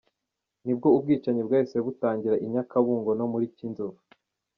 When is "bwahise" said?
1.47-1.77